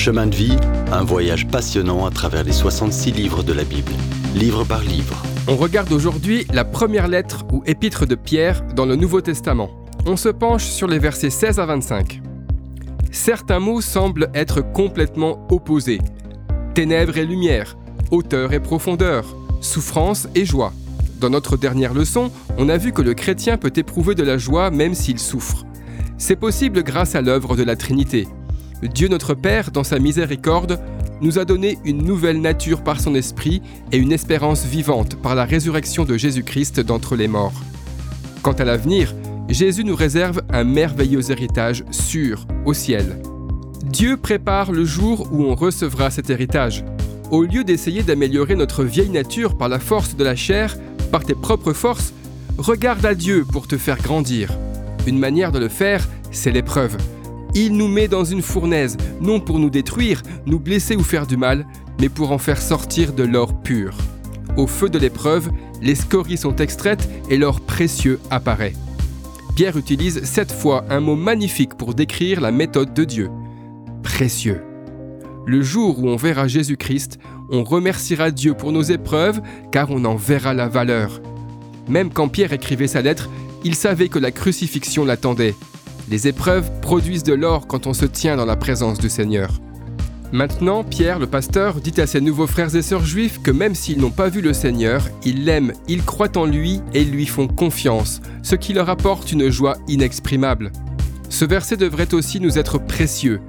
Chemin 0.00 0.28
de 0.28 0.34
vie, 0.34 0.56
un 0.92 1.04
voyage 1.04 1.46
passionnant 1.46 2.06
à 2.06 2.10
travers 2.10 2.42
les 2.42 2.52
66 2.52 3.12
livres 3.12 3.42
de 3.42 3.52
la 3.52 3.64
Bible, 3.64 3.92
livre 4.34 4.64
par 4.64 4.80
livre. 4.80 5.22
On 5.46 5.56
regarde 5.56 5.92
aujourd'hui 5.92 6.46
la 6.54 6.64
première 6.64 7.06
lettre 7.06 7.44
ou 7.52 7.62
épître 7.66 8.06
de 8.06 8.14
Pierre 8.14 8.62
dans 8.74 8.86
le 8.86 8.96
Nouveau 8.96 9.20
Testament. 9.20 9.68
On 10.06 10.16
se 10.16 10.30
penche 10.30 10.64
sur 10.64 10.88
les 10.88 10.98
versets 10.98 11.28
16 11.28 11.58
à 11.58 11.66
25. 11.66 12.22
Certains 13.12 13.58
mots 13.58 13.82
semblent 13.82 14.30
être 14.32 14.62
complètement 14.62 15.46
opposés. 15.50 16.00
Ténèbres 16.72 17.18
et 17.18 17.26
lumière, 17.26 17.76
hauteur 18.10 18.54
et 18.54 18.60
profondeur, 18.60 19.26
souffrance 19.60 20.28
et 20.34 20.46
joie. 20.46 20.72
Dans 21.20 21.28
notre 21.28 21.58
dernière 21.58 21.92
leçon, 21.92 22.32
on 22.56 22.70
a 22.70 22.78
vu 22.78 22.92
que 22.92 23.02
le 23.02 23.12
chrétien 23.12 23.58
peut 23.58 23.74
éprouver 23.76 24.14
de 24.14 24.22
la 24.22 24.38
joie 24.38 24.70
même 24.70 24.94
s'il 24.94 25.18
souffre. 25.18 25.66
C'est 26.16 26.36
possible 26.36 26.82
grâce 26.84 27.14
à 27.14 27.20
l'œuvre 27.20 27.54
de 27.54 27.64
la 27.64 27.76
Trinité. 27.76 28.28
Dieu 28.88 29.08
notre 29.08 29.34
Père, 29.34 29.70
dans 29.70 29.84
sa 29.84 29.98
miséricorde, 29.98 30.80
nous 31.20 31.38
a 31.38 31.44
donné 31.44 31.78
une 31.84 32.02
nouvelle 32.02 32.40
nature 32.40 32.82
par 32.82 33.00
son 33.00 33.14
esprit 33.14 33.60
et 33.92 33.98
une 33.98 34.12
espérance 34.12 34.64
vivante 34.64 35.16
par 35.16 35.34
la 35.34 35.44
résurrection 35.44 36.04
de 36.04 36.16
Jésus-Christ 36.16 36.80
d'entre 36.80 37.14
les 37.14 37.28
morts. 37.28 37.60
Quant 38.42 38.52
à 38.52 38.64
l'avenir, 38.64 39.14
Jésus 39.48 39.84
nous 39.84 39.96
réserve 39.96 40.42
un 40.50 40.64
merveilleux 40.64 41.30
héritage 41.30 41.84
sûr 41.90 42.46
au 42.64 42.72
ciel. 42.72 43.20
Dieu 43.84 44.16
prépare 44.16 44.72
le 44.72 44.84
jour 44.84 45.28
où 45.32 45.44
on 45.44 45.54
recevra 45.54 46.10
cet 46.10 46.30
héritage. 46.30 46.84
Au 47.30 47.42
lieu 47.42 47.64
d'essayer 47.64 48.02
d'améliorer 48.02 48.54
notre 48.54 48.84
vieille 48.84 49.10
nature 49.10 49.58
par 49.58 49.68
la 49.68 49.78
force 49.78 50.16
de 50.16 50.24
la 50.24 50.36
chair, 50.36 50.76
par 51.10 51.24
tes 51.24 51.34
propres 51.34 51.72
forces, 51.72 52.14
regarde 52.56 53.04
à 53.04 53.14
Dieu 53.14 53.44
pour 53.44 53.66
te 53.66 53.76
faire 53.76 53.98
grandir. 53.98 54.56
Une 55.06 55.18
manière 55.18 55.52
de 55.52 55.58
le 55.58 55.68
faire, 55.68 56.08
c'est 56.30 56.50
l'épreuve. 56.50 56.96
Il 57.54 57.76
nous 57.76 57.88
met 57.88 58.06
dans 58.06 58.24
une 58.24 58.42
fournaise, 58.42 58.96
non 59.20 59.40
pour 59.40 59.58
nous 59.58 59.70
détruire, 59.70 60.22
nous 60.46 60.60
blesser 60.60 60.96
ou 60.96 61.02
faire 61.02 61.26
du 61.26 61.36
mal, 61.36 61.66
mais 62.00 62.08
pour 62.08 62.30
en 62.30 62.38
faire 62.38 62.62
sortir 62.62 63.12
de 63.12 63.24
l'or 63.24 63.60
pur. 63.62 63.96
Au 64.56 64.66
feu 64.66 64.88
de 64.88 64.98
l'épreuve, 64.98 65.50
les 65.82 65.94
scories 65.94 66.36
sont 66.36 66.56
extraites 66.56 67.08
et 67.28 67.36
l'or 67.36 67.60
précieux 67.60 68.20
apparaît. 68.30 68.74
Pierre 69.56 69.76
utilise 69.76 70.22
cette 70.24 70.52
fois 70.52 70.84
un 70.90 71.00
mot 71.00 71.16
magnifique 71.16 71.74
pour 71.74 71.94
décrire 71.94 72.40
la 72.40 72.52
méthode 72.52 72.94
de 72.94 73.04
Dieu. 73.04 73.30
Précieux. 74.02 74.62
Le 75.46 75.62
jour 75.62 75.98
où 75.98 76.08
on 76.08 76.16
verra 76.16 76.46
Jésus-Christ, 76.46 77.18
on 77.50 77.64
remerciera 77.64 78.30
Dieu 78.30 78.54
pour 78.54 78.70
nos 78.70 78.82
épreuves, 78.82 79.40
car 79.72 79.90
on 79.90 80.04
en 80.04 80.14
verra 80.14 80.54
la 80.54 80.68
valeur. 80.68 81.20
Même 81.88 82.10
quand 82.10 82.28
Pierre 82.28 82.52
écrivait 82.52 82.86
sa 82.86 83.02
lettre, 83.02 83.28
il 83.64 83.74
savait 83.74 84.08
que 84.08 84.18
la 84.18 84.30
crucifixion 84.30 85.04
l'attendait. 85.04 85.54
Les 86.10 86.26
épreuves 86.26 86.68
produisent 86.80 87.22
de 87.22 87.34
l'or 87.34 87.68
quand 87.68 87.86
on 87.86 87.94
se 87.94 88.04
tient 88.04 88.36
dans 88.36 88.44
la 88.44 88.56
présence 88.56 88.98
du 88.98 89.08
Seigneur. 89.08 89.60
Maintenant, 90.32 90.82
Pierre, 90.82 91.20
le 91.20 91.28
pasteur, 91.28 91.80
dit 91.80 92.00
à 92.00 92.06
ses 92.08 92.20
nouveaux 92.20 92.48
frères 92.48 92.74
et 92.74 92.82
sœurs 92.82 93.04
juifs 93.04 93.40
que 93.40 93.52
même 93.52 93.76
s'ils 93.76 94.00
n'ont 94.00 94.10
pas 94.10 94.28
vu 94.28 94.40
le 94.40 94.52
Seigneur, 94.52 95.08
ils 95.24 95.44
l'aiment, 95.44 95.72
ils 95.86 96.04
croient 96.04 96.36
en 96.36 96.46
lui 96.46 96.80
et 96.94 97.04
lui 97.04 97.26
font 97.26 97.46
confiance, 97.46 98.20
ce 98.42 98.56
qui 98.56 98.72
leur 98.72 98.90
apporte 98.90 99.30
une 99.30 99.50
joie 99.50 99.76
inexprimable. 99.86 100.72
Ce 101.28 101.44
verset 101.44 101.76
devrait 101.76 102.12
aussi 102.12 102.40
nous 102.40 102.58
être 102.58 102.78
précieux. 102.78 103.40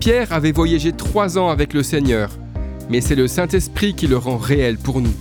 Pierre 0.00 0.32
avait 0.32 0.52
voyagé 0.52 0.92
trois 0.92 1.36
ans 1.36 1.50
avec 1.50 1.74
le 1.74 1.82
Seigneur, 1.82 2.30
mais 2.88 3.02
c'est 3.02 3.14
le 3.14 3.28
Saint-Esprit 3.28 3.94
qui 3.94 4.06
le 4.06 4.16
rend 4.16 4.38
réel 4.38 4.78
pour 4.78 5.02
nous. 5.02 5.14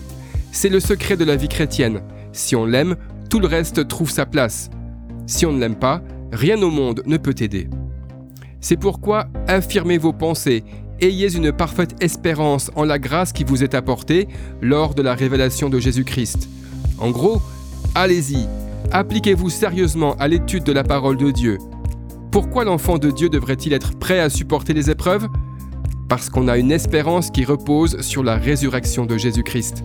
C'est 0.54 0.70
le 0.70 0.80
secret 0.80 1.18
de 1.18 1.26
la 1.26 1.36
vie 1.36 1.50
chrétienne. 1.50 2.02
Si 2.32 2.56
on 2.56 2.66
l'aime, 2.66 2.96
tout 3.30 3.42
le 3.42 3.48
reste 3.48 3.86
trouve 3.90 4.10
sa 4.10 4.26
place. 4.26 4.70
Si 5.28 5.46
on 5.46 5.52
ne 5.52 5.60
l'aime 5.60 5.76
pas, 5.76 6.02
rien 6.36 6.62
au 6.62 6.70
monde 6.70 7.02
ne 7.06 7.18
peut 7.18 7.36
aider. 7.40 7.68
C'est 8.62 8.78
pourquoi 8.78 9.28
affirmez 9.48 9.98
vos 9.98 10.14
pensées, 10.14 10.64
ayez 11.00 11.36
une 11.36 11.52
parfaite 11.52 11.96
espérance 12.02 12.72
en 12.76 12.84
la 12.84 13.00
grâce 13.00 13.32
qui 13.32 13.44
vous 13.44 13.64
est 13.64 13.74
apportée 13.74 14.28
lors 14.62 14.94
de 14.94 15.02
la 15.02 15.16
révélation 15.16 15.70
de 15.70 15.80
Jésus-Christ. 15.80 16.50
En 17.00 17.10
gros, 17.12 17.42
allez-y, 17.96 18.48
appliquez-vous 18.92 19.50
sérieusement 19.50 20.16
à 20.18 20.28
l'étude 20.28 20.64
de 20.64 20.72
la 20.72 20.84
parole 20.84 21.18
de 21.18 21.32
Dieu. 21.32 21.58
Pourquoi 22.32 22.66
l'enfant 22.66 22.98
de 22.98 23.12
Dieu 23.12 23.30
devrait-il 23.30 23.74
être 23.74 23.98
prêt 23.98 24.20
à 24.20 24.30
supporter 24.30 24.74
les 24.74 24.90
épreuves? 24.90 25.28
Parce 26.10 26.30
qu'on 26.30 26.48
a 26.48 26.58
une 26.58 26.72
espérance 26.72 27.32
qui 27.32 27.46
repose 27.46 28.02
sur 28.02 28.24
la 28.24 28.36
résurrection 28.36 29.06
de 29.06 29.18
Jésus-Christ. 29.18 29.84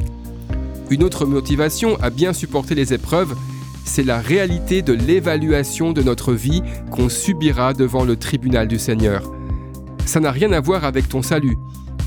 Une 0.91 1.05
autre 1.05 1.25
motivation 1.27 1.97
à 2.03 2.11
bien 2.11 2.33
supporter 2.33 2.75
les 2.75 2.93
épreuves, 2.93 3.37
c'est 3.85 4.05
la 4.05 4.21
réalité 4.21 4.83
de 4.83 4.93
l'évaluation 4.93 5.93
de 5.93 6.03
notre 6.03 6.33
vie 6.33 6.63
qu'on 6.91 7.09
subira 7.09 7.73
devant 7.73 8.05
le 8.05 8.17
tribunal 8.17 8.69
du 8.69 8.79
Seigneur. 8.79 9.33
Ça 10.07 10.21
n'a 10.21 10.31
rien 10.31 10.53
à 10.53 10.61
voir 10.61 10.85
avec 10.85 11.09
ton 11.09 11.23
salut, 11.23 11.57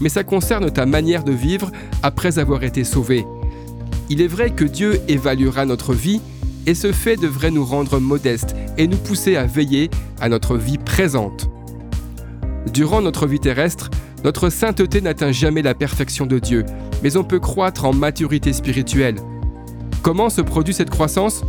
mais 0.01 0.09
ça 0.09 0.23
concerne 0.23 0.71
ta 0.71 0.85
manière 0.85 1.23
de 1.23 1.31
vivre 1.31 1.71
après 2.01 2.39
avoir 2.39 2.63
été 2.63 2.83
sauvé. 2.83 3.25
Il 4.09 4.21
est 4.21 4.27
vrai 4.27 4.51
que 4.51 4.65
Dieu 4.65 5.01
évaluera 5.07 5.65
notre 5.65 5.93
vie, 5.93 6.21
et 6.65 6.75
ce 6.75 6.91
fait 6.91 7.17
devrait 7.17 7.51
nous 7.51 7.65
rendre 7.65 7.99
modestes 7.99 8.55
et 8.77 8.87
nous 8.87 8.97
pousser 8.97 9.35
à 9.35 9.45
veiller 9.45 9.89
à 10.21 10.29
notre 10.29 10.57
vie 10.57 10.77
présente. 10.77 11.49
Durant 12.71 13.01
notre 13.01 13.27
vie 13.27 13.39
terrestre, 13.39 13.89
notre 14.23 14.49
sainteté 14.49 15.01
n'atteint 15.01 15.33
jamais 15.33 15.61
la 15.61 15.73
perfection 15.73 16.25
de 16.25 16.39
Dieu, 16.39 16.65
mais 17.01 17.17
on 17.17 17.23
peut 17.23 17.39
croître 17.39 17.83
en 17.85 17.93
maturité 17.93 18.53
spirituelle. 18.53 19.15
Comment 20.01 20.29
se 20.29 20.41
produit 20.41 20.73
cette 20.73 20.89
croissance? 20.89 21.43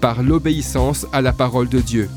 Par 0.00 0.22
l'obéissance 0.22 1.06
à 1.12 1.20
la 1.20 1.32
parole 1.32 1.68
de 1.68 1.80
Dieu. 1.80 2.08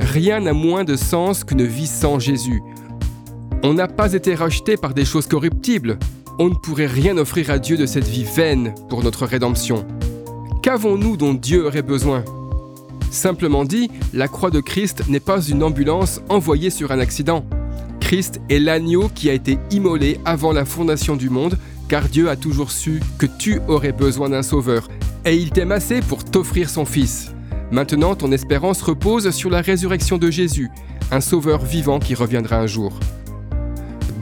Rien 0.00 0.40
n'a 0.40 0.52
moins 0.52 0.82
de 0.82 0.96
sens 0.96 1.44
qu'une 1.44 1.64
vie 1.64 1.86
sans 1.86 2.18
Jésus. 2.18 2.60
On 3.62 3.74
n'a 3.74 3.86
pas 3.86 4.14
été 4.14 4.34
racheté 4.34 4.76
par 4.76 4.92
des 4.92 5.04
choses 5.04 5.28
corruptibles. 5.28 5.98
On 6.40 6.48
ne 6.48 6.54
pourrait 6.54 6.86
rien 6.86 7.16
offrir 7.18 7.50
à 7.50 7.60
Dieu 7.60 7.76
de 7.76 7.86
cette 7.86 8.08
vie 8.08 8.24
vaine 8.24 8.74
pour 8.88 9.04
notre 9.04 9.24
rédemption. 9.24 9.86
Qu'avons-nous 10.64 11.16
dont 11.16 11.34
Dieu 11.34 11.64
aurait 11.64 11.82
besoin? 11.82 12.24
Simplement 13.12 13.64
dit, 13.64 13.88
la 14.12 14.26
croix 14.26 14.50
de 14.50 14.60
Christ 14.60 15.04
n'est 15.08 15.20
pas 15.20 15.40
une 15.42 15.62
ambulance 15.62 16.20
envoyée 16.28 16.70
sur 16.70 16.90
un 16.90 16.98
accident. 16.98 17.44
Christ 18.00 18.40
est 18.50 18.58
l'agneau 18.58 19.08
qui 19.14 19.30
a 19.30 19.32
été 19.32 19.58
immolé 19.70 20.18
avant 20.24 20.52
la 20.52 20.64
fondation 20.64 21.14
du 21.14 21.30
monde, 21.30 21.56
car 21.92 22.08
Dieu 22.08 22.30
a 22.30 22.36
toujours 22.36 22.70
su 22.70 23.02
que 23.18 23.26
tu 23.26 23.60
aurais 23.68 23.92
besoin 23.92 24.30
d'un 24.30 24.42
sauveur, 24.42 24.88
et 25.26 25.36
il 25.36 25.50
t'aime 25.50 25.72
assez 25.72 26.00
pour 26.00 26.24
t'offrir 26.24 26.70
son 26.70 26.86
Fils. 26.86 27.34
Maintenant, 27.70 28.14
ton 28.14 28.32
espérance 28.32 28.80
repose 28.80 29.30
sur 29.30 29.50
la 29.50 29.60
résurrection 29.60 30.16
de 30.16 30.30
Jésus, 30.30 30.70
un 31.10 31.20
sauveur 31.20 31.62
vivant 31.62 31.98
qui 31.98 32.14
reviendra 32.14 32.56
un 32.56 32.66
jour. 32.66 32.98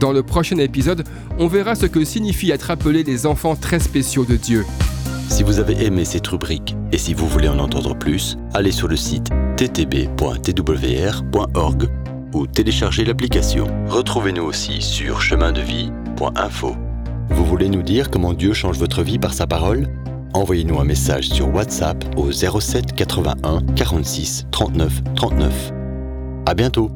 Dans 0.01 0.11
le 0.11 0.21
prochain 0.21 0.57
épisode, 0.57 1.05
on 1.39 1.47
verra 1.47 1.75
ce 1.75 1.85
que 1.85 2.03
signifie 2.03 2.51
être 2.51 2.71
appelé 2.71 3.05
des 3.05 3.25
enfants 3.25 3.55
très 3.55 3.79
spéciaux 3.79 4.25
de 4.25 4.35
Dieu. 4.35 4.65
Si 5.29 5.41
vous 5.41 5.59
avez 5.59 5.85
aimé 5.85 6.03
cette 6.03 6.27
rubrique 6.27 6.75
et 6.91 6.97
si 6.97 7.13
vous 7.13 7.29
voulez 7.29 7.47
en 7.47 7.59
entendre 7.59 7.95
plus, 7.95 8.37
allez 8.53 8.73
sur 8.73 8.89
le 8.89 8.97
site 8.97 9.29
ttb.twr.org 9.55 10.09
ou 12.33 12.47
téléchargez 12.47 13.05
l'application. 13.05 13.67
Retrouvez-nous 13.87 14.43
aussi 14.43 14.81
sur 14.81 15.21
chemindevie.info. 15.21 16.75
Vous 17.31 17.45
voulez 17.45 17.69
nous 17.69 17.81
dire 17.81 18.09
comment 18.09 18.33
Dieu 18.33 18.53
change 18.53 18.77
votre 18.77 19.03
vie 19.03 19.19
par 19.19 19.33
sa 19.33 19.47
parole? 19.47 19.87
Envoyez-nous 20.33 20.79
un 20.79 20.85
message 20.85 21.29
sur 21.29 21.53
WhatsApp 21.53 22.03
au 22.17 22.31
07 22.31 22.93
81 22.93 23.61
46 23.75 24.47
39 24.51 25.01
39. 25.15 25.71
À 26.45 26.53
bientôt 26.53 26.89